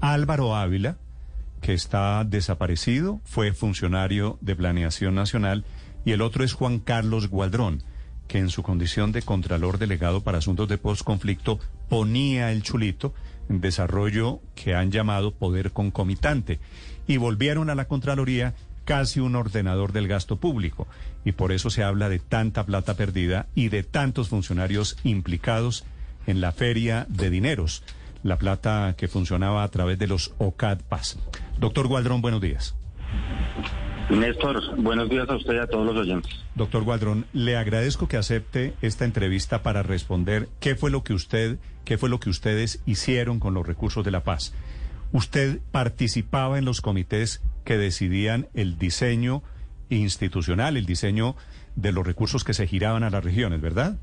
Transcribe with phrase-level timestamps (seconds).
[0.00, 0.96] Álvaro Ávila,
[1.60, 5.64] que está desaparecido, fue funcionario de Planeación Nacional,
[6.04, 7.82] y el otro es Juan Carlos Gualdrón,
[8.28, 11.58] que en su condición de Contralor Delegado para Asuntos de Postconflicto
[11.88, 13.12] ponía el chulito
[13.48, 16.60] en desarrollo que han llamado poder concomitante.
[17.06, 18.54] Y volvieron a la Contraloría
[18.84, 20.86] casi un ordenador del gasto público.
[21.24, 25.84] Y por eso se habla de tanta plata perdida y de tantos funcionarios implicados
[26.26, 27.82] en la feria de dineros,
[28.28, 31.18] la plata que funcionaba a través de los OCAD Paz.
[31.58, 32.76] Doctor Gualdrón, buenos días.
[34.10, 36.32] Néstor, buenos días a usted y a todos los oyentes.
[36.54, 41.58] Doctor Gualdrón, le agradezco que acepte esta entrevista para responder qué fue lo que usted,
[41.84, 44.54] qué fue lo que ustedes hicieron con los recursos de la paz.
[45.12, 49.42] Usted participaba en los comités que decidían el diseño
[49.90, 51.36] institucional, el diseño
[51.76, 53.98] de los recursos que se giraban a las regiones, ¿verdad?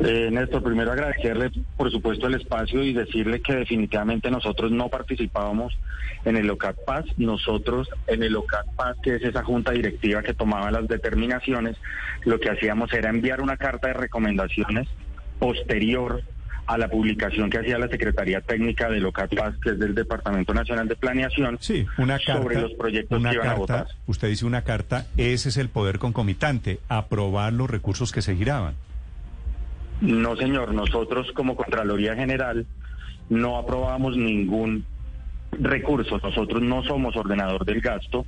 [0.00, 5.78] Eh, Néstor, primero agradecerle, por supuesto, el espacio y decirle que definitivamente nosotros no participábamos
[6.24, 7.04] en el OCAT Paz.
[7.16, 11.76] Nosotros, en el OCAT Paz, que es esa junta directiva que tomaba las determinaciones,
[12.24, 14.88] lo que hacíamos era enviar una carta de recomendaciones
[15.38, 16.22] posterior
[16.66, 20.54] a la publicación que hacía la Secretaría Técnica del OCAT Paz, que es del Departamento
[20.54, 23.86] Nacional de Planeación, sí, una carta, sobre los proyectos que iban a votar.
[24.06, 28.74] Usted dice una carta, ese es el poder concomitante, aprobar los recursos que se giraban.
[30.00, 32.66] No, señor, nosotros como Contraloría General
[33.28, 34.84] no aprobamos ningún
[35.60, 36.18] recurso.
[36.22, 38.26] Nosotros no somos ordenador del gasto.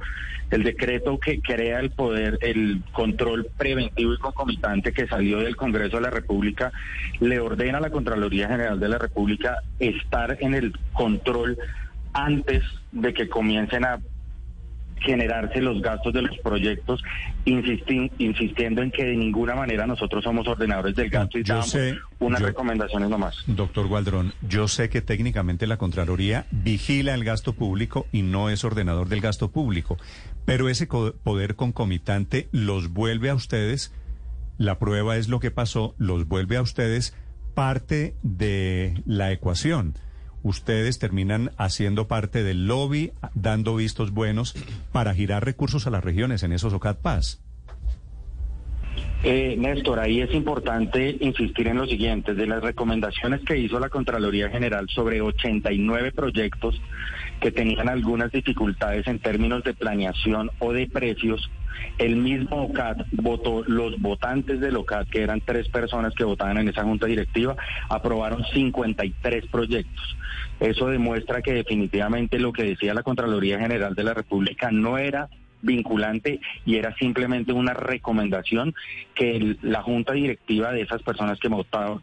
[0.51, 5.97] El decreto que crea el poder, el control preventivo y concomitante que salió del Congreso
[5.97, 6.73] de la República,
[7.21, 11.59] le ordena a la Contraloría General de la República estar en el control
[12.13, 14.01] antes de que comiencen a
[15.01, 17.03] generarse los gastos de los proyectos,
[17.45, 21.77] insistiendo en que de ninguna manera nosotros somos ordenadores del gasto y damos
[22.19, 23.45] unas recomendaciones nomás.
[23.47, 28.65] Doctor Gualdrón, yo sé que técnicamente la Contraloría vigila el gasto público y no es
[28.65, 29.97] ordenador del gasto público,
[30.45, 33.95] pero ese poder concomitante los vuelve a ustedes,
[34.59, 37.15] la prueba es lo que pasó, los vuelve a ustedes
[37.55, 39.95] parte de la ecuación
[40.47, 44.55] ustedes terminan haciendo parte del lobby, dando vistos buenos
[44.93, 47.43] para girar recursos a las regiones en esos OCAD Paz.
[49.25, 53.89] Eh, Néstor, ahí es importante insistir en lo siguiente, de las recomendaciones que hizo la
[53.89, 56.81] Contraloría General sobre 89 proyectos
[57.41, 61.51] que tenían algunas dificultades en términos de planeación o de precios,
[61.99, 66.69] el mismo OCAD votó, los votantes del OCAD, que eran tres personas que votaban en
[66.69, 67.57] esa junta directiva,
[67.89, 70.17] aprobaron 53 proyectos.
[70.61, 75.29] Eso demuestra que definitivamente lo que decía la Contraloría General de la República no era
[75.63, 78.75] vinculante y era simplemente una recomendación
[79.15, 81.51] que la junta directiva de esas personas que,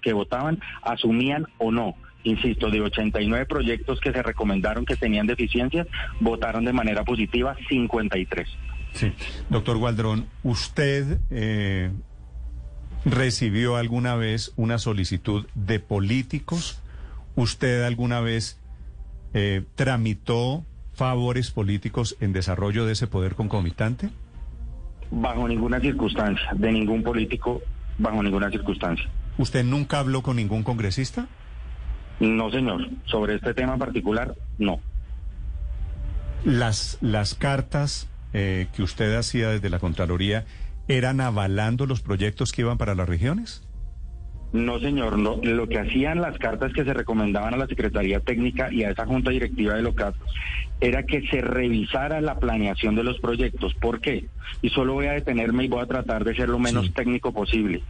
[0.02, 1.96] que votaban asumían o no.
[2.24, 5.88] Insisto, de 89 proyectos que se recomendaron que tenían deficiencias,
[6.22, 8.48] votaron de manera positiva 53.
[8.94, 9.14] Sí.
[9.50, 11.92] Doctor Gualdrón, ¿usted eh,
[13.06, 16.82] recibió alguna vez una solicitud de políticos?
[17.36, 18.60] ¿Usted alguna vez
[19.34, 24.10] eh, tramitó favores políticos en desarrollo de ese poder concomitante?
[25.10, 27.62] Bajo ninguna circunstancia, de ningún político,
[27.98, 29.10] bajo ninguna circunstancia.
[29.38, 31.28] ¿Usted nunca habló con ningún congresista?
[32.20, 32.88] No, señor.
[33.06, 34.80] Sobre este tema en particular, no.
[36.46, 40.46] Las, las cartas eh, que usted hacía desde la Contraloría
[40.88, 43.68] eran avalando los proyectos que iban para las regiones?
[44.54, 45.18] No, señor.
[45.18, 45.38] No.
[45.42, 49.06] Lo que hacían las cartas que se recomendaban a la Secretaría Técnica y a esa
[49.06, 50.16] Junta Directiva de LOCAT
[50.80, 53.74] era que se revisara la planeación de los proyectos.
[53.74, 54.26] ¿Por qué?
[54.62, 57.82] Y solo voy a detenerme y voy a tratar de ser lo menos técnico posible.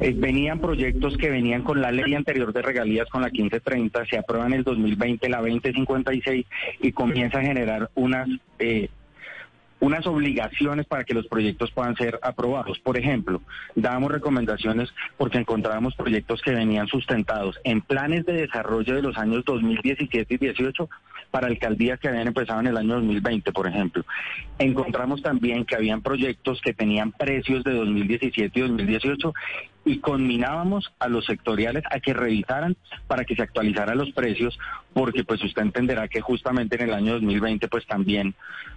[0.00, 4.18] Eh, venían proyectos que venían con la ley anterior de regalías, con la 1530, se
[4.18, 6.46] aprueba en el 2020 la 2056
[6.80, 8.88] y comienza a generar unas eh,
[9.80, 12.78] unas obligaciones para que los proyectos puedan ser aprobados.
[12.80, 13.40] Por ejemplo,
[13.74, 19.44] dábamos recomendaciones porque encontrábamos proyectos que venían sustentados en planes de desarrollo de los años
[19.44, 20.88] 2017 y 18
[21.30, 24.04] para alcaldías que habían empezado en el año 2020, por ejemplo.
[24.58, 29.34] Encontramos también que habían proyectos que tenían precios de 2017 y 2018
[29.84, 32.76] y conminábamos a los sectoriales a que revisaran
[33.06, 34.58] para que se actualizaran los precios,
[34.92, 38.34] porque pues usted entenderá que justamente en el año 2020 pues también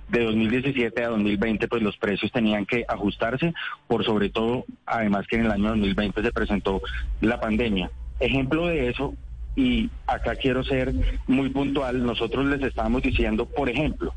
[0.10, 3.54] de 2017 a 2020 pues los precios tenían que ajustarse,
[3.88, 6.82] por sobre todo además que en el año 2020 se presentó
[7.20, 7.92] la pandemia.
[8.20, 9.16] Ejemplo de eso,
[9.56, 10.94] y acá quiero ser
[11.28, 14.14] muy puntual, nosotros les estábamos diciendo, por ejemplo,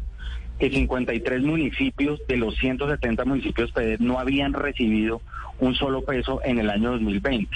[0.59, 5.21] que 53 municipios de los 170 municipios no habían recibido
[5.59, 7.51] un solo peso en el año 2020.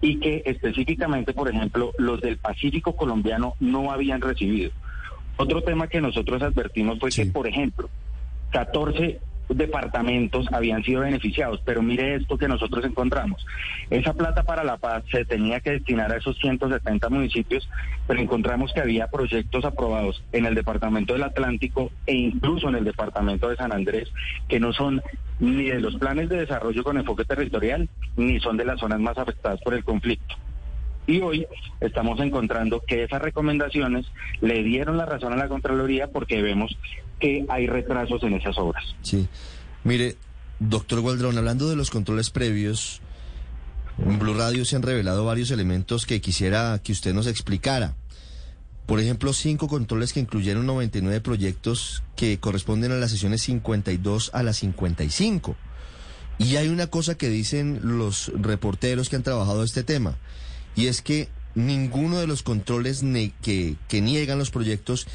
[0.00, 4.70] y que específicamente, por ejemplo, los del Pacífico colombiano no habían recibido.
[5.36, 7.88] Otro tema que nosotros advertimos fue que, por ejemplo,
[8.50, 9.18] 14
[9.56, 13.44] departamentos habían sido beneficiados, pero mire esto que nosotros encontramos.
[13.90, 17.68] Esa plata para la paz se tenía que destinar a esos 170 municipios,
[18.06, 22.84] pero encontramos que había proyectos aprobados en el departamento del Atlántico e incluso en el
[22.84, 24.12] departamento de San Andrés
[24.48, 25.02] que no son
[25.40, 29.18] ni de los planes de desarrollo con enfoque territorial, ni son de las zonas más
[29.18, 30.36] afectadas por el conflicto.
[31.06, 31.46] Y hoy
[31.80, 34.06] estamos encontrando que esas recomendaciones
[34.40, 36.76] le dieron la razón a la Contraloría porque vemos
[37.22, 38.84] que hay retrasos en esas obras.
[39.02, 39.28] Sí.
[39.84, 40.16] Mire,
[40.58, 43.00] doctor Gualdrón, hablando de los controles previos,
[43.98, 47.94] en Blue Radio se han revelado varios elementos que quisiera que usted nos explicara.
[48.86, 54.42] Por ejemplo, cinco controles que incluyeron 99 proyectos que corresponden a las sesiones 52 a
[54.42, 55.54] las 55.
[56.38, 60.16] Y hay una cosa que dicen los reporteros que han trabajado este tema
[60.74, 63.04] y es que ninguno de los controles
[63.42, 65.06] que, que niegan los proyectos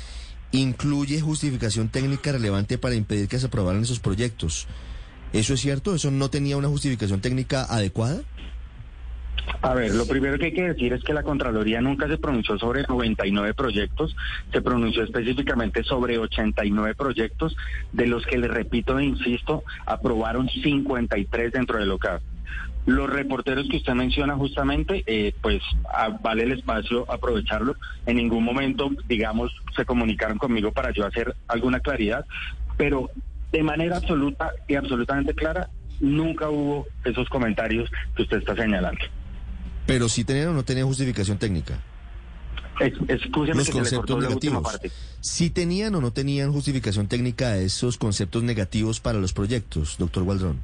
[0.51, 4.67] incluye justificación técnica relevante para impedir que se aprobaran esos proyectos.
[5.33, 5.93] ¿Eso es cierto?
[5.93, 8.21] ¿Eso no tenía una justificación técnica adecuada?
[9.61, 12.57] A ver, lo primero que hay que decir es que la Contraloría nunca se pronunció
[12.57, 14.15] sobre 99 proyectos,
[14.51, 17.55] se pronunció específicamente sobre 89 proyectos,
[17.93, 22.21] de los que, le repito e insisto, aprobaron 53 dentro del local.
[22.87, 25.61] Los reporteros que usted menciona justamente, eh, pues
[26.21, 27.75] vale el espacio aprovecharlo.
[28.05, 32.25] En ningún momento, digamos, se comunicaron conmigo para yo hacer alguna claridad,
[32.77, 33.09] pero
[33.51, 35.69] de manera absoluta y absolutamente clara,
[35.99, 39.01] nunca hubo esos comentarios que usted está señalando.
[39.85, 41.77] Pero si tenían o no tenían justificación técnica.
[42.79, 44.79] los conceptos negativos.
[45.19, 50.61] Si tenían o no tenían justificación técnica esos conceptos negativos para los proyectos, doctor Waldrón.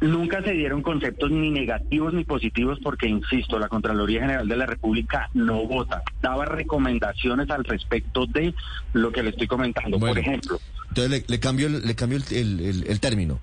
[0.00, 4.66] Nunca se dieron conceptos ni negativos ni positivos porque, insisto, la Contraloría General de la
[4.66, 6.02] República no vota.
[6.22, 8.54] Daba recomendaciones al respecto de
[8.92, 9.98] lo que le estoy comentando.
[9.98, 10.60] Por ejemplo.
[10.88, 13.40] Entonces le, cambio, le cambio el, término.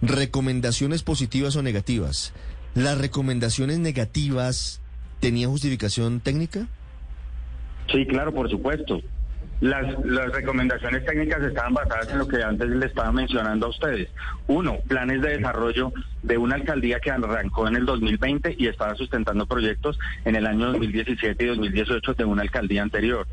[0.00, 2.32] Recomendaciones positivas o negativas.
[2.74, 4.80] ¿Las recomendaciones negativas
[5.20, 6.68] tenían justificación técnica?
[7.92, 9.02] Sí, claro, por supuesto.
[9.60, 14.08] Las, las recomendaciones técnicas estaban basadas en lo que antes le estaba mencionando a ustedes.
[14.46, 15.92] Uno, planes de desarrollo
[16.22, 20.66] de una alcaldía que arrancó en el 2020 y estaba sustentando proyectos en el año
[20.72, 23.26] 2017 y 2018 de una alcaldía anterior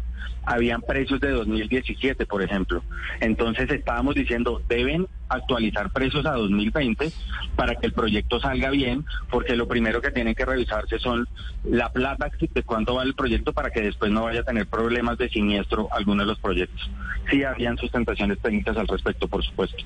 [0.47, 2.81] habían precios de 2017, por ejemplo.
[3.19, 7.11] Entonces estábamos diciendo, deben actualizar precios a 2020
[7.57, 11.27] para que el proyecto salga bien, porque lo primero que tienen que revisarse son
[11.65, 15.17] la plata de cuánto vale el proyecto para que después no vaya a tener problemas
[15.17, 16.89] de siniestro alguno de los proyectos.
[17.29, 19.83] Sí habían sustentaciones técnicas al respecto, por supuesto.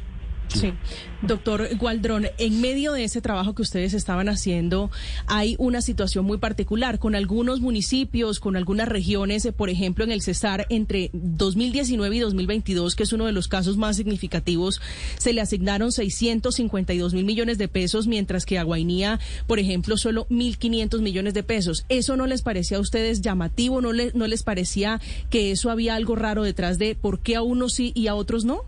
[0.54, 0.74] Sí.
[1.22, 4.90] Doctor Gualdrón, en medio de ese trabajo que ustedes estaban haciendo,
[5.28, 10.22] hay una situación muy particular con algunos municipios, con algunas regiones, por ejemplo, en el
[10.22, 14.82] Cesar, entre 2019 y 2022, que es uno de los casos más significativos,
[15.18, 20.26] se le asignaron 652 mil millones de pesos, mientras que a Guainía, por ejemplo, solo
[20.30, 21.86] 1.500 millones de pesos.
[21.88, 23.80] ¿Eso no les parecía a ustedes llamativo?
[23.80, 25.00] ¿No, ¿No les parecía
[25.30, 28.44] que eso había algo raro detrás de por qué a unos sí y a otros
[28.44, 28.66] no?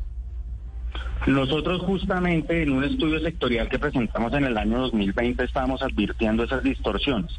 [1.26, 6.64] Nosotros justamente en un estudio sectorial que presentamos en el año 2020 estábamos advirtiendo esas
[6.64, 7.32] distorsiones,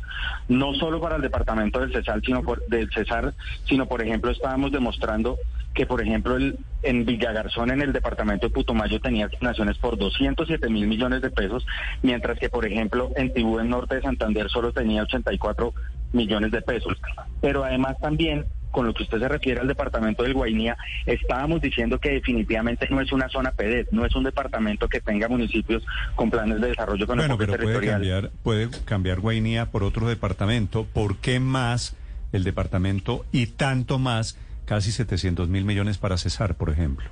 [0.48, 3.34] no solo para el departamento del Cesar, sino por, del Cesar,
[3.68, 5.36] sino por ejemplo estábamos demostrando
[5.74, 10.70] que por ejemplo el, en Villagarzón en el departamento de Putumayo tenía asignaciones por 207
[10.70, 11.66] mil millones de pesos,
[12.02, 15.74] mientras que por ejemplo en Tibú en norte de Santander solo tenía 84
[16.14, 16.96] millones de pesos.
[17.42, 20.76] Pero además también con lo que usted se refiere al departamento del Guainía,
[21.06, 25.28] estábamos diciendo que definitivamente no es una zona PEDET, no es un departamento que tenga
[25.28, 30.08] municipios con planes de desarrollo con bueno, pero Puede cambiar, puede cambiar Guainía por otro
[30.08, 30.86] departamento.
[30.92, 31.96] ¿Por qué más
[32.32, 37.06] el departamento y tanto más, casi 700 mil millones para Cesar, por ejemplo?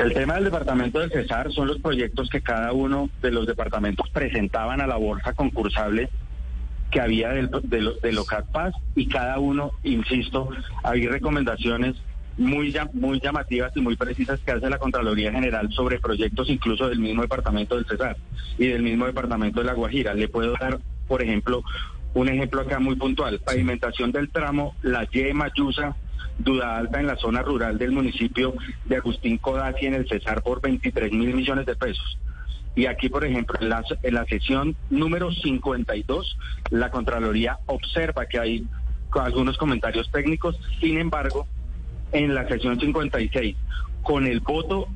[0.00, 4.10] El tema del departamento del Cesar son los proyectos que cada uno de los departamentos
[4.10, 6.10] presentaban a la bolsa concursable
[6.90, 8.18] que había del, del, del
[8.52, 10.48] Paz y cada uno, insisto,
[10.82, 11.96] había recomendaciones
[12.38, 16.98] muy, muy llamativas y muy precisas que hace la Contraloría General sobre proyectos incluso del
[16.98, 18.16] mismo departamento del Cesar
[18.58, 20.14] y del mismo departamento de La Guajira.
[20.14, 20.78] Le puedo dar,
[21.08, 21.62] por ejemplo,
[22.14, 23.40] un ejemplo acá muy puntual.
[23.40, 25.96] Pavimentación del tramo La Y Mayusa,
[26.38, 30.60] Duda Alta en la zona rural del municipio de Agustín Codazzi en el Cesar por
[30.60, 32.18] 23 mil millones de pesos.
[32.76, 36.38] Y aquí, por ejemplo, en la, en la sesión número 52,
[36.70, 38.66] la Contraloría observa que hay
[39.12, 40.60] algunos comentarios técnicos.
[40.78, 41.46] Sin embargo,
[42.12, 43.56] en la sesión 56,
[44.02, 44.88] con el voto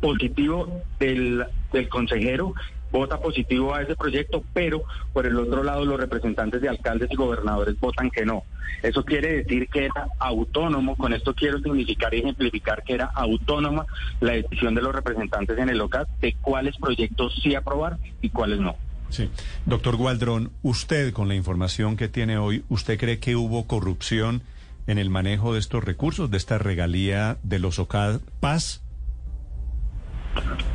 [0.00, 2.54] positivo del, del consejero,
[2.92, 7.16] vota positivo a ese proyecto, pero por el otro lado los representantes de alcaldes y
[7.16, 8.44] gobernadores votan que no.
[8.82, 13.86] Eso quiere decir que era autónomo, con esto quiero significar y ejemplificar que era autónoma
[14.20, 18.60] la decisión de los representantes en el local de cuáles proyectos sí aprobar y cuáles
[18.60, 18.76] no.
[19.08, 19.30] Sí.
[19.66, 24.42] Doctor Gualdrón, usted con la información que tiene hoy, ¿usted cree que hubo corrupción
[24.86, 28.82] en el manejo de estos recursos, de esta regalía de los OCAD Paz?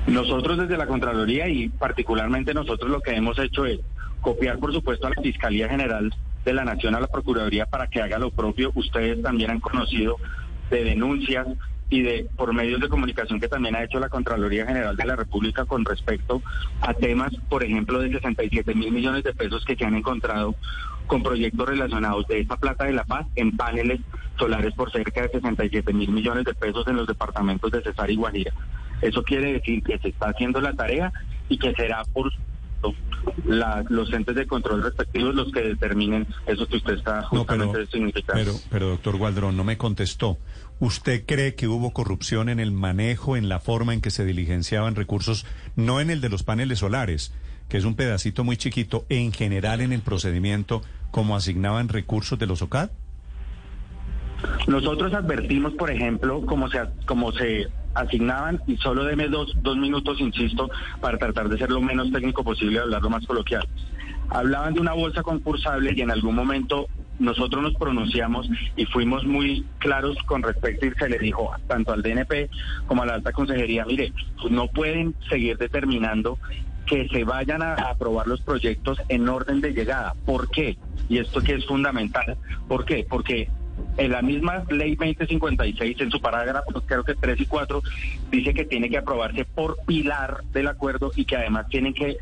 [0.08, 3.80] Nosotros desde la Contraloría y particularmente nosotros lo que hemos hecho es
[4.22, 6.14] copiar, por supuesto, a la Fiscalía General
[6.46, 8.72] de la Nación, a la Procuraduría, para que haga lo propio.
[8.76, 10.18] Ustedes también han conocido
[10.70, 11.48] de denuncias
[11.90, 15.16] y de por medios de comunicación que también ha hecho la Contraloría General de la
[15.16, 16.42] República con respecto
[16.82, 20.56] a temas, por ejemplo, de 67 mil millones de pesos que se han encontrado
[21.08, 24.02] con proyectos relacionados de esta plata de la paz en paneles
[24.38, 28.18] solares por cerca de 67 mil millones de pesos en los departamentos de Cesar y
[28.18, 28.54] Guajira.
[29.02, 31.12] Eso quiere decir que se está haciendo la tarea
[31.50, 32.32] y que será por
[33.90, 38.44] los entes de control respectivos los que determinen eso que usted está justamente significando.
[38.44, 40.38] Pero, pero, doctor Gualdrón, no me contestó.
[40.80, 44.96] ¿Usted cree que hubo corrupción en el manejo, en la forma en que se diligenciaban
[44.96, 47.34] recursos, no en el de los paneles solares,
[47.68, 52.46] que es un pedacito muy chiquito, en general en el procedimiento, como asignaban recursos de
[52.46, 52.92] los OCAD?
[54.68, 57.68] Nosotros advertimos, por ejemplo, cómo se, cómo se
[58.00, 60.70] asignaban, y solo deme dos, dos minutos, insisto,
[61.02, 63.68] para tratar de ser lo menos técnico posible y hablar lo más coloquial.
[64.30, 66.88] Hablaban de una bolsa concursable y en algún momento
[67.20, 72.04] nosotros nos pronunciamos y fuimos muy claros con respecto y se le dijo tanto al
[72.04, 72.50] DNP
[72.86, 74.14] como a la alta consejería, mire,
[74.50, 76.38] no pueden seguir determinando
[76.86, 80.14] que se vayan a aprobar los proyectos en orden de llegada.
[80.26, 80.78] ¿Por qué?
[81.10, 82.38] Y esto que es fundamental.
[82.68, 83.06] ¿Por qué?
[83.08, 83.50] Porque
[83.98, 87.82] en la misma ley 2056, en su parágrafo, creo que 3 y 4,
[88.32, 92.18] dice que tiene que aprobarse por pilar del acuerdo y que además tienen que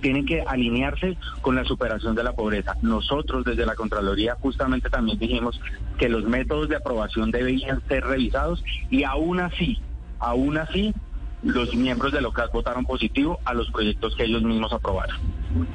[0.00, 2.76] tienen que alinearse con la superación de la pobreza.
[2.82, 5.60] Nosotros desde la Contraloría justamente también dijimos
[5.98, 9.80] que los métodos de aprobación debían ser revisados y aún así,
[10.20, 10.94] aún así,
[11.42, 15.16] los miembros de OCAD votaron positivo a los proyectos que ellos mismos aprobaron.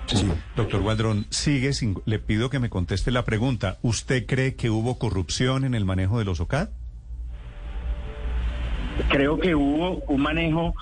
[0.05, 0.27] Sí.
[0.55, 1.71] Doctor Guadrón, sigue
[2.05, 3.77] le pido que me conteste la pregunta.
[3.81, 6.69] ¿Usted cree que hubo corrupción en el manejo de los OCAD?
[9.09, 10.75] Creo que hubo un manejo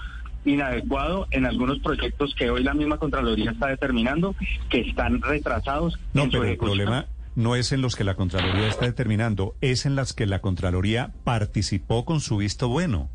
[0.43, 4.35] inadecuado en algunos proyectos que hoy la misma Contraloría está determinando
[4.69, 5.99] que están retrasados.
[6.13, 9.95] No, pero el problema no es en los que la Contraloría está determinando, es en
[9.95, 13.09] las que la Contraloría participó con su visto bueno.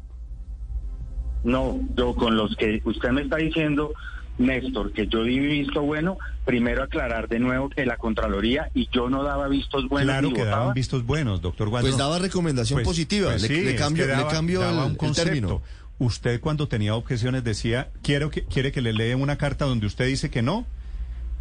[1.47, 3.93] No, yo con los que usted me está diciendo,
[4.37, 9.09] Néstor, que yo di visto bueno, primero aclarar de nuevo que la Contraloría y yo
[9.09, 10.13] no daba vistos buenos.
[10.13, 11.71] Claro que daban vistos buenos, doctor.
[11.71, 15.63] Pues daba recomendación pues, positiva, pues le, cambio, le cambio el, el término
[15.99, 20.07] usted cuando tenía objeciones decía, quiero que, quiere que le lea una carta donde usted
[20.07, 20.67] dice que no.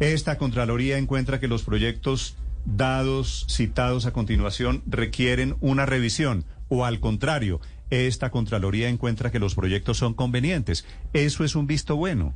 [0.00, 6.44] Esta Contraloría encuentra que los proyectos dados, citados a continuación, requieren una revisión.
[6.68, 10.86] O al contrario, esta Contraloría encuentra que los proyectos son convenientes.
[11.12, 12.34] Eso es un visto bueno.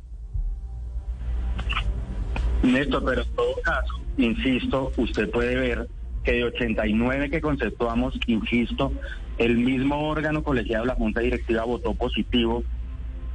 [2.63, 5.87] Néstor, pero en todo caso, insisto, usted puede ver
[6.23, 8.93] que de 89 que conceptuamos, insisto,
[9.37, 12.63] el mismo órgano colegiado, la Junta Directiva, votó positivo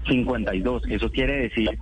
[0.09, 0.85] 52.
[0.89, 1.79] Eso quiere decir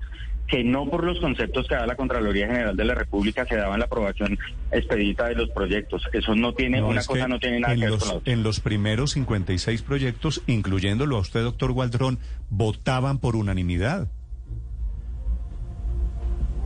[0.46, 3.78] que no por los conceptos que da la Contraloría General de la República se daban
[3.78, 4.38] la aprobación
[4.70, 6.02] expedita de los proyectos.
[6.12, 8.32] Eso no tiene, una cosa no tiene nada que ver con la otra.
[8.32, 12.18] En los primeros 56 proyectos, incluyéndolo a usted, doctor Gualdrón,
[12.50, 14.08] votaban por unanimidad.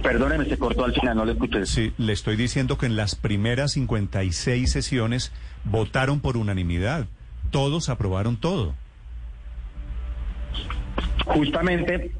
[0.03, 1.67] Perdóneme, se cortó al final, no le escuché.
[1.67, 5.33] Sí, le estoy diciendo que en las primeras 56 sesiones
[5.65, 7.07] votaron por unanimidad.
[7.51, 8.75] Todos aprobaron todo.
[11.27, 12.13] Justamente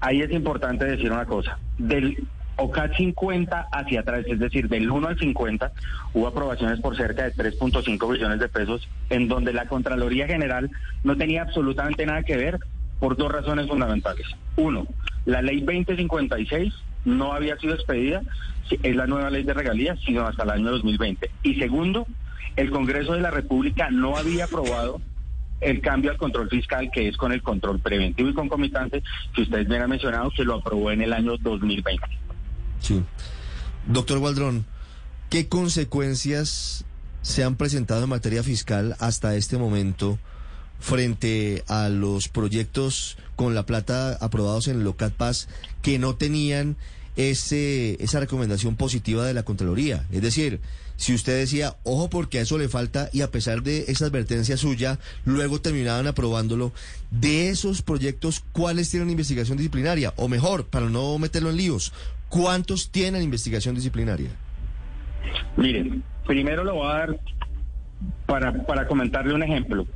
[0.00, 1.58] ahí es importante decir una cosa.
[1.78, 2.16] Del
[2.56, 5.72] OCAT 50 hacia atrás, es decir, del 1 al 50,
[6.14, 10.70] hubo aprobaciones por cerca de 3.5 billones de pesos, en donde la Contraloría General
[11.04, 12.58] no tenía absolutamente nada que ver
[12.98, 14.26] por dos razones fundamentales.
[14.56, 14.86] Uno,
[15.26, 16.72] la ley 2056
[17.04, 18.22] no había sido expedida,
[18.82, 21.30] es la nueva ley de regalías, sino hasta el año 2020.
[21.42, 22.06] Y segundo,
[22.56, 25.00] el Congreso de la República no había aprobado
[25.60, 29.02] el cambio al control fiscal, que es con el control preventivo y concomitante,
[29.34, 32.06] que ustedes me han mencionado, que lo aprobó en el año 2020.
[32.80, 33.02] Sí.
[33.86, 34.66] Doctor Waldrón,
[35.30, 36.84] ¿qué consecuencias
[37.22, 40.18] se han presentado en materia fiscal hasta este momento
[40.78, 45.48] frente a los proyectos con la plata aprobados en el LOCAT Paz
[45.82, 46.76] que no tenían
[47.16, 50.04] ese, esa recomendación positiva de la Contraloría.
[50.12, 50.60] Es decir,
[50.96, 54.56] si usted decía, ojo porque a eso le falta y a pesar de esa advertencia
[54.56, 56.72] suya, luego terminaban aprobándolo,
[57.10, 60.12] de esos proyectos, ¿cuáles tienen investigación disciplinaria?
[60.16, 61.92] O mejor, para no meterlo en líos,
[62.28, 64.30] ¿cuántos tienen investigación disciplinaria?
[65.56, 67.20] Miren, primero lo voy a dar
[68.26, 69.86] para, para comentarle un ejemplo.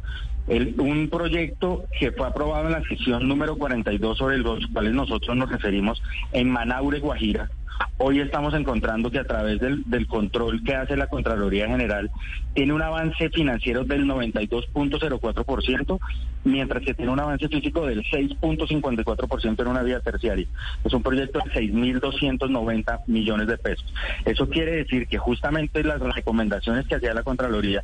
[0.47, 5.37] El, un proyecto que fue aprobado en la sesión número 42 sobre los cuales nosotros
[5.37, 7.51] nos referimos en Manaure, Guajira,
[7.99, 12.11] Hoy estamos encontrando que a través del, control que hace la Contraloría General
[12.55, 15.99] tiene un avance financiero del 92.04%,
[16.45, 20.47] mientras que tiene un avance físico del 6.54% en una vía terciaria.
[20.83, 23.93] Es un proyecto de 6.290 millones de pesos.
[24.25, 27.83] Eso quiere decir que justamente las recomendaciones que hacía la Contraloría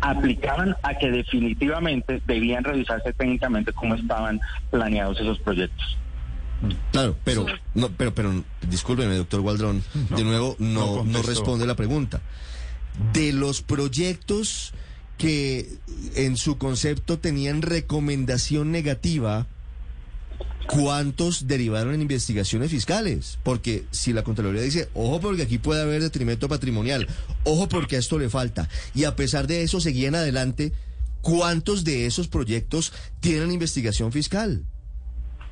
[0.00, 4.40] aplicaban a que definitivamente debían revisarse técnicamente cómo estaban
[4.70, 5.96] planeados esos proyectos.
[6.90, 12.20] Claro, pero, no, pero, pero, discúlpeme, doctor Waldrón, de nuevo no, no, responde la pregunta.
[13.12, 14.72] De los proyectos
[15.18, 15.68] que
[16.16, 19.46] en su concepto tenían recomendación negativa,
[20.68, 23.38] ¿cuántos derivaron en investigaciones fiscales?
[23.42, 27.08] Porque si la Contraloría dice, ojo porque aquí puede haber detrimento patrimonial,
[27.44, 30.72] ojo porque a esto le falta, y a pesar de eso seguían adelante,
[31.22, 34.64] ¿cuántos de esos proyectos tienen investigación fiscal?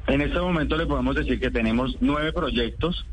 [0.06, 3.06] En este momento le podemos decir que tenemos nueve proyectos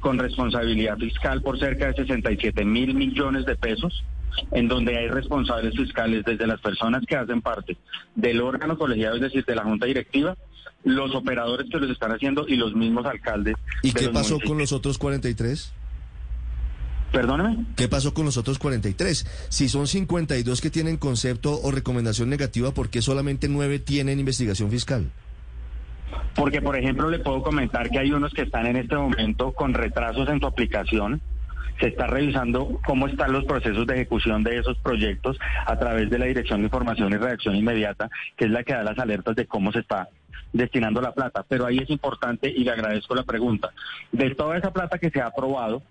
[0.00, 4.04] con responsabilidad fiscal por cerca de 67 mil millones de pesos,
[4.52, 7.76] en donde hay responsables fiscales desde las personas que hacen parte
[8.14, 10.36] del órgano colegiado, es decir, de la Junta Directiva,
[10.84, 13.54] los operadores que los están haciendo y los mismos alcaldes.
[13.82, 15.72] ¿Y qué pasó con los otros 43?
[17.12, 17.64] Perdóneme.
[17.76, 19.46] ¿Qué pasó con los otros 43?
[19.48, 24.70] Si son 52 que tienen concepto o recomendación negativa, ¿por qué solamente nueve tienen investigación
[24.70, 25.10] fiscal?
[26.34, 29.74] Porque, por ejemplo, le puedo comentar que hay unos que están en este momento con
[29.74, 31.20] retrasos en su aplicación.
[31.80, 36.18] Se está revisando cómo están los procesos de ejecución de esos proyectos a través de
[36.18, 39.46] la Dirección de Información y Reacción Inmediata, que es la que da las alertas de
[39.46, 40.08] cómo se está
[40.52, 41.44] destinando la plata.
[41.48, 43.70] Pero ahí es importante y le agradezco la pregunta.
[44.12, 45.82] De toda esa plata que se ha aprobado,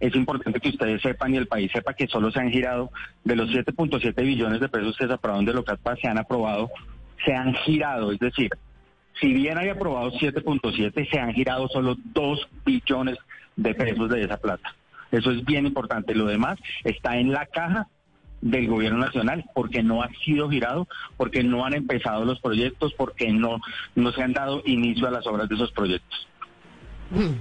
[0.00, 2.90] es importante que ustedes sepan y el país sepa que solo se han girado
[3.22, 6.70] de los 7.7 billones de pesos que se aprobaron de LOCATPA, se han aprobado,
[7.24, 8.50] se han girado, es decir,
[9.20, 13.16] si bien hay aprobado 7.7, se han girado solo 2 billones
[13.54, 14.74] de pesos de esa plata.
[15.12, 16.14] Eso es bien importante.
[16.14, 17.86] Lo demás está en la caja
[18.40, 23.32] del gobierno nacional porque no ha sido girado, porque no han empezado los proyectos, porque
[23.32, 23.60] no,
[23.94, 26.28] no se han dado inicio a las obras de esos proyectos.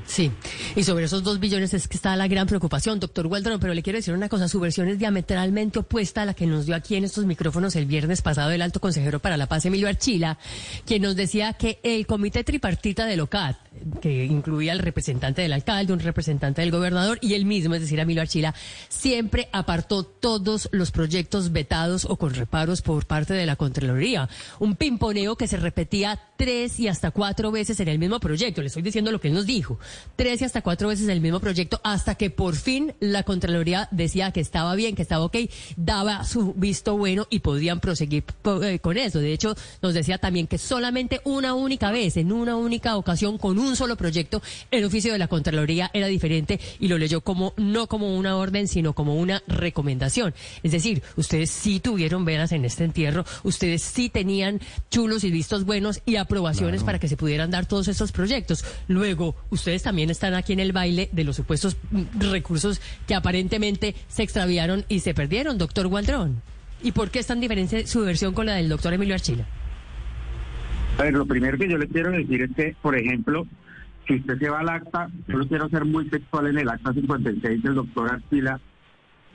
[0.05, 0.31] Sí,
[0.75, 3.81] y sobre esos dos billones es que está la gran preocupación, doctor Waldron, pero le
[3.81, 6.95] quiero decir una cosa, su versión es diametralmente opuesta a la que nos dio aquí
[6.95, 10.37] en estos micrófonos el viernes pasado el alto consejero para la paz, Emilio Archila,
[10.85, 13.57] quien nos decía que el comité tripartita de LOCAT,
[14.01, 17.99] que incluía al representante del alcalde, un representante del gobernador y el mismo, es decir,
[17.99, 18.53] Emilio Archila,
[18.89, 24.29] siempre apartó todos los proyectos vetados o con reparos por parte de la Contraloría.
[24.59, 28.61] Un pimponeo que se repetía tres y hasta cuatro veces en el mismo proyecto.
[28.61, 29.60] Le estoy diciendo lo que él nos dijo.
[30.15, 34.31] Tres y hasta cuatro veces el mismo proyecto hasta que por fin la Contraloría decía
[34.31, 35.37] que estaba bien, que estaba ok,
[35.77, 38.23] daba su visto bueno y podían proseguir
[38.63, 39.19] eh, con eso.
[39.19, 43.59] De hecho, nos decía también que solamente una única vez, en una única ocasión, con
[43.59, 47.87] un solo proyecto, el oficio de la Contraloría era diferente y lo leyó como no
[47.87, 50.33] como una orden, sino como una recomendación.
[50.63, 55.65] Es decir, ustedes sí tuvieron veras en este entierro, ustedes sí tenían chulos y vistos
[55.65, 58.63] buenos y aprobaciones para que se pudieran dar todos estos proyectos.
[58.87, 61.77] Luego, ustedes también están aquí en el baile de los supuestos
[62.19, 66.41] recursos que aparentemente se extraviaron y se perdieron, doctor Waldrón.
[66.81, 69.45] ¿Y por qué es tan diferente su versión con la del doctor Emilio Archila?
[70.97, 73.45] A ver, lo primero que yo le quiero decir es que, por ejemplo,
[74.07, 76.93] si usted se va al acta, yo lo quiero ser muy textual en el acta
[76.93, 78.59] 56 del doctor Archila,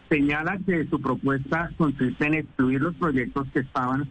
[0.08, 4.10] señala que su propuesta consiste en excluir los proyectos que estaban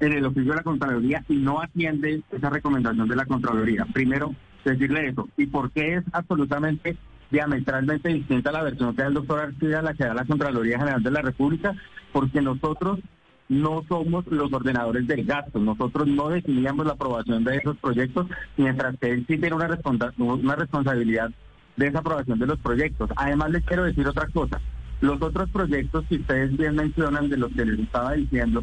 [0.00, 3.86] en el oficio de la Contraloría y no atiende esa recomendación de la Contraloría.
[3.92, 4.34] Primero,
[4.70, 5.28] decirle eso.
[5.36, 6.96] ¿Y por qué es absolutamente
[7.30, 10.78] diametralmente distinta la versión que da el doctor Arcida a la que da la Contraloría
[10.78, 11.74] General de la República?
[12.12, 13.00] Porque nosotros
[13.48, 15.58] no somos los ordenadores del gasto.
[15.58, 19.78] Nosotros no decidíamos la aprobación de esos proyectos, mientras que él sí tiene una,
[20.16, 21.30] una responsabilidad
[21.76, 23.10] de esa aprobación de los proyectos.
[23.16, 24.60] Además, les quiero decir otra cosa.
[25.00, 28.62] Los otros proyectos que ustedes bien mencionan, de los que les estaba diciendo,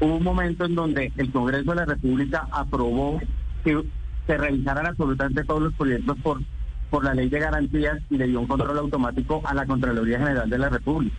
[0.00, 3.20] hubo un momento en donde el Congreso de la República aprobó
[3.64, 3.82] que
[4.30, 6.40] se revisaran absolutamente todos los proyectos por,
[6.88, 10.48] por la ley de garantías y le dio un control automático a la Contraloría General
[10.48, 11.16] de la República.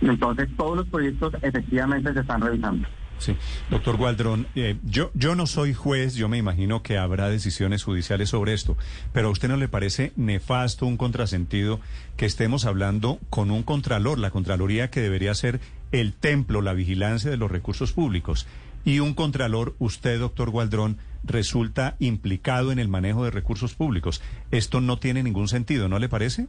[0.00, 2.88] Entonces todos los proyectos efectivamente se están revisando.
[3.18, 3.36] Sí,
[3.70, 8.30] doctor Gualdrón, eh, yo, yo no soy juez, yo me imagino que habrá decisiones judiciales
[8.30, 8.76] sobre esto,
[9.12, 11.78] pero a usted no le parece nefasto, un contrasentido,
[12.16, 15.60] que estemos hablando con un contralor, la Contraloría que debería ser
[15.92, 18.48] el templo, la vigilancia de los recursos públicos,
[18.84, 24.22] y un contralor, usted, doctor Gualdrón, resulta implicado en el manejo de recursos públicos.
[24.50, 26.48] Esto no tiene ningún sentido, ¿no le parece?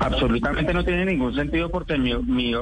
[0.00, 2.54] Absolutamente no tiene ningún sentido porque mi, mi,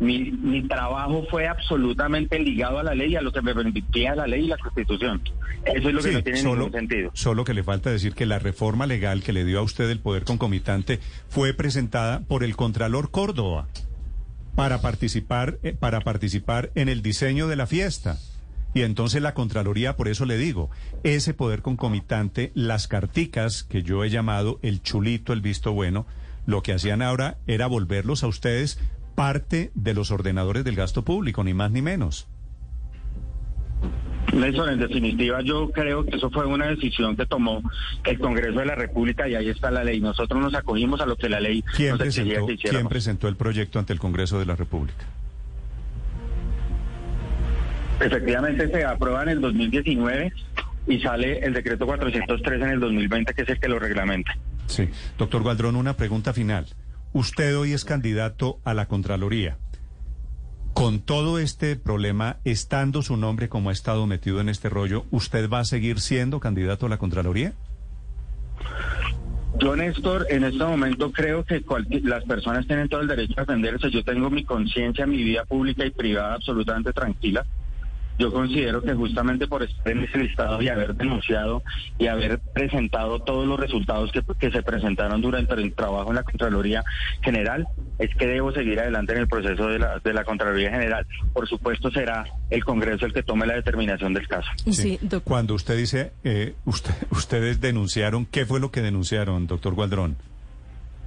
[0.00, 4.44] mi, trabajo fue absolutamente ligado a la ley, a lo que me permitía la ley
[4.44, 5.22] y la constitución.
[5.64, 7.10] Eso es lo que no tiene ningún sentido.
[7.14, 10.00] Solo que le falta decir que la reforma legal que le dio a usted el
[10.00, 13.68] poder concomitante fue presentada por el Contralor Córdoba
[14.56, 18.18] para participar, eh, para participar en el diseño de la fiesta.
[18.74, 20.70] Y entonces la Contraloría, por eso le digo,
[21.02, 26.06] ese poder concomitante, las carticas que yo he llamado el chulito, el visto bueno,
[26.46, 28.78] lo que hacían ahora era volverlos a ustedes
[29.14, 32.28] parte de los ordenadores del gasto público, ni más ni menos.
[34.32, 37.62] Nelson, en definitiva, yo creo que eso fue una decisión que tomó
[38.04, 40.00] el Congreso de la República y ahí está la ley.
[40.00, 43.78] Nosotros nos acogimos a lo que la ley ¿Quién nos presentó, ¿Quién presentó el proyecto
[43.78, 45.04] ante el Congreso de la República?
[48.00, 50.32] Efectivamente, se aprueba en el 2019
[50.86, 54.36] y sale el decreto 403 en el 2020, que es el que lo reglamenta.
[54.66, 54.88] Sí.
[55.18, 56.66] Doctor Gualdrón, una pregunta final.
[57.12, 59.58] Usted hoy es candidato a la Contraloría.
[60.74, 65.50] Con todo este problema, estando su nombre como ha estado metido en este rollo, ¿usted
[65.50, 67.52] va a seguir siendo candidato a la Contraloría?
[69.58, 71.62] Yo, Néstor, en este momento creo que
[72.04, 73.90] las personas tienen todo el derecho a defenderse.
[73.90, 77.44] Yo tengo mi conciencia, mi vida pública y privada absolutamente tranquila.
[78.20, 81.62] Yo considero que justamente por estar en ese listado y haber denunciado
[81.98, 86.84] y haber presentado todos los resultados que, se presentaron durante el trabajo en la Contraloría
[87.22, 87.66] General,
[87.98, 91.06] es que debo seguir adelante en el proceso de la, de la Contraloría General.
[91.32, 94.50] Por supuesto, será el Congreso el que tome la determinación del caso.
[94.70, 100.16] Sí, Cuando usted dice, eh, usted, ustedes denunciaron, ¿qué fue lo que denunciaron, doctor Gualdrón?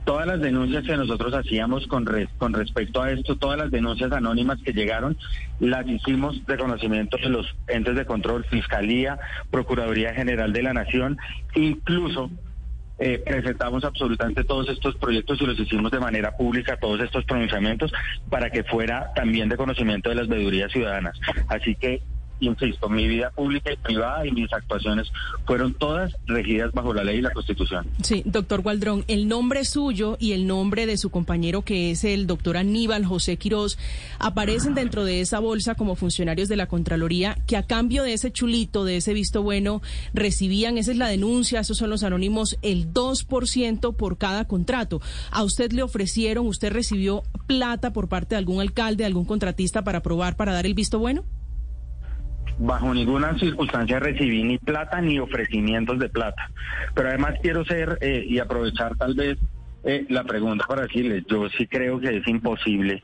[0.05, 2.05] Todas las denuncias que nosotros hacíamos con,
[2.37, 5.17] con respecto a esto, todas las denuncias anónimas que llegaron,
[5.59, 9.19] las hicimos de conocimiento de los entes de control, Fiscalía,
[9.51, 11.17] Procuraduría General de la Nación,
[11.55, 12.29] incluso
[12.99, 17.91] eh, presentamos absolutamente todos estos proyectos y los hicimos de manera pública, todos estos pronunciamientos,
[18.29, 21.19] para que fuera también de conocimiento de las veedurías ciudadanas.
[21.47, 22.01] Así que
[22.45, 25.11] insisto, mi vida pública y privada y mis actuaciones
[25.45, 27.87] fueron todas regidas bajo la ley y la Constitución.
[28.01, 32.27] Sí, doctor Gualdrón, el nombre suyo y el nombre de su compañero, que es el
[32.27, 33.77] doctor Aníbal José Quirós,
[34.19, 38.31] aparecen dentro de esa bolsa como funcionarios de la Contraloría que a cambio de ese
[38.31, 39.81] chulito, de ese visto bueno,
[40.13, 45.01] recibían, esa es la denuncia, esos son los anónimos, el 2% por cada contrato.
[45.31, 49.99] ¿A usted le ofrecieron, usted recibió plata por parte de algún alcalde, algún contratista para
[49.99, 51.23] aprobar, para dar el visto bueno?
[52.57, 56.49] Bajo ninguna circunstancia recibí ni plata ni ofrecimientos de plata.
[56.93, 59.37] Pero además quiero ser eh, y aprovechar tal vez
[59.83, 63.03] eh, la pregunta para decirles, yo sí creo que es imposible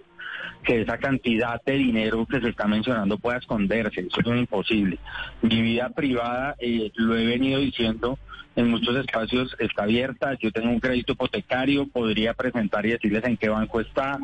[0.64, 4.98] que esa cantidad de dinero que se está mencionando pueda esconderse, eso es imposible.
[5.42, 8.20] Mi vida privada, eh, lo he venido diciendo
[8.56, 13.38] en muchos espacios, está abierta, yo tengo un crédito hipotecario, podría presentar y decirles en
[13.38, 14.20] qué banco está,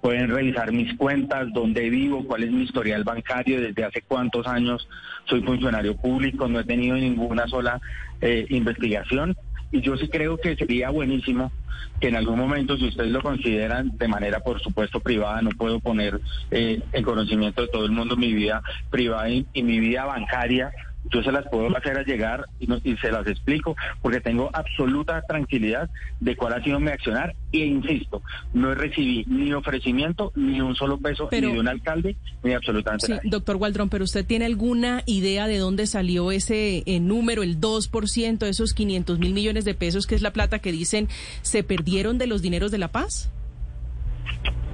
[0.00, 4.88] pueden revisar mis cuentas, dónde vivo, cuál es mi historial bancario, desde hace cuántos años
[5.26, 7.80] soy funcionario público, no he tenido ninguna sola
[8.20, 9.36] eh, investigación.
[9.72, 11.52] Y yo sí creo que sería buenísimo
[12.00, 15.80] que en algún momento, si ustedes lo consideran de manera, por supuesto, privada, no puedo
[15.80, 20.72] poner eh, en conocimiento de todo el mundo mi vida privada y mi vida bancaria,
[21.10, 25.88] yo se las puedo hacer a llegar y, se las explico porque tengo absoluta tranquilidad
[26.20, 30.98] de cuál ha sido mi accionar e insisto, no recibí ni ofrecimiento ni un solo
[30.98, 35.46] peso ni de un alcalde ni absolutamente sí, Doctor Waldron, pero usted tiene alguna idea
[35.46, 40.14] de dónde salió ese eh, número, el 2%, esos 500 mil millones de pesos, que
[40.14, 41.08] es la plata que dicen
[41.42, 43.30] se perdieron de los dineros de la paz?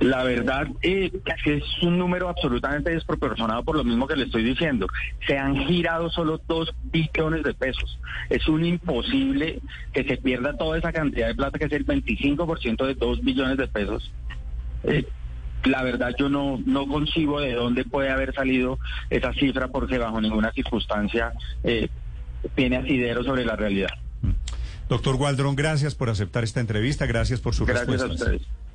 [0.01, 4.25] La verdad eh, es que es un número absolutamente desproporcionado por lo mismo que le
[4.25, 4.87] estoy diciendo.
[5.27, 7.99] Se han girado solo dos billones de pesos.
[8.29, 9.61] Es un imposible
[9.95, 13.57] que se pierda toda esa cantidad de plata, que es el 25% de dos billones
[13.57, 14.13] de pesos.
[14.85, 15.07] Eh,
[15.65, 18.79] la verdad yo no, no concibo de dónde puede haber salido
[19.09, 21.33] esa cifra porque bajo ninguna circunstancia
[21.65, 21.89] eh,
[22.55, 23.91] tiene asidero sobre la realidad.
[24.89, 28.07] Doctor Gualdrón, gracias por aceptar esta entrevista, gracias por su respuesta.
[28.07, 28.66] Gracias a ustedes.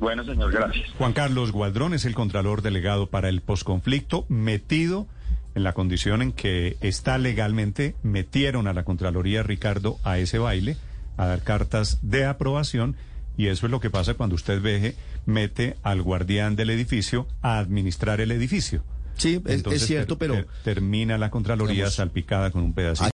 [0.00, 0.90] Bueno, señor, gracias.
[0.96, 5.06] Juan Carlos Gualdrón es el Contralor Delegado para el Posconflicto, metido
[5.54, 10.76] en la condición en que está legalmente, metieron a la Contraloría Ricardo a ese baile,
[11.16, 12.94] a dar cartas de aprobación
[13.36, 14.94] Y eso es lo que pasa cuando usted veje,
[15.26, 18.82] mete al guardián del edificio a administrar el edificio.
[19.16, 20.34] Sí, es, cierto, ter- pero...
[20.34, 23.04] ter- termina la Contraloría Digamos, salpicada con un pedacito.